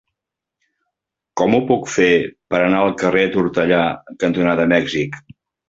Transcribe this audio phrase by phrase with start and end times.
[1.41, 2.09] Com ho puc fer
[2.55, 3.85] per anar al carrer Tortellà
[4.27, 5.25] cantonada Mèxic?